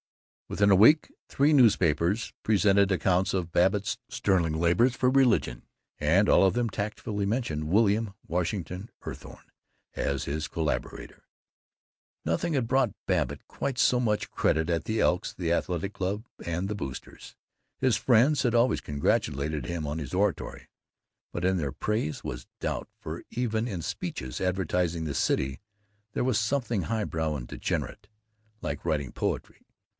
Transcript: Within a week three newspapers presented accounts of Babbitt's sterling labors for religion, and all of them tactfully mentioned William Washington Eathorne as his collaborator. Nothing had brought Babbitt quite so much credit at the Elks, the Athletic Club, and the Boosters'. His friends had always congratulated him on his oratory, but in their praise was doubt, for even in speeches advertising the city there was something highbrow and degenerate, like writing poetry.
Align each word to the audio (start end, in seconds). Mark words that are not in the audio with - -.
Within 0.47 0.71
a 0.71 0.75
week 0.75 1.13
three 1.29 1.53
newspapers 1.53 2.33
presented 2.43 2.91
accounts 2.91 3.35
of 3.35 3.51
Babbitt's 3.53 3.99
sterling 4.09 4.53
labors 4.59 4.95
for 4.95 5.09
religion, 5.11 5.63
and 5.99 6.27
all 6.27 6.43
of 6.43 6.55
them 6.55 6.69
tactfully 6.71 7.25
mentioned 7.25 7.65
William 7.69 8.15
Washington 8.27 8.89
Eathorne 9.07 9.49
as 9.95 10.25
his 10.25 10.47
collaborator. 10.47 11.23
Nothing 12.25 12.53
had 12.53 12.67
brought 12.67 12.93
Babbitt 13.05 13.47
quite 13.47 13.77
so 13.77 13.99
much 13.99 14.31
credit 14.31 14.69
at 14.71 14.85
the 14.85 14.99
Elks, 14.99 15.33
the 15.33 15.53
Athletic 15.53 15.93
Club, 15.93 16.25
and 16.43 16.67
the 16.67 16.75
Boosters'. 16.75 17.35
His 17.77 17.95
friends 17.95 18.41
had 18.41 18.55
always 18.55 18.81
congratulated 18.81 19.67
him 19.67 19.85
on 19.87 19.99
his 19.99 20.15
oratory, 20.15 20.67
but 21.31 21.45
in 21.45 21.57
their 21.57 21.71
praise 21.71 22.23
was 22.23 22.47
doubt, 22.59 22.89
for 22.99 23.23
even 23.29 23.67
in 23.67 23.83
speeches 23.83 24.41
advertising 24.41 25.05
the 25.05 25.13
city 25.13 25.61
there 26.13 26.25
was 26.25 26.39
something 26.39 26.83
highbrow 26.83 27.35
and 27.35 27.47
degenerate, 27.47 28.09
like 28.61 28.83
writing 28.83 29.11
poetry. 29.13 29.63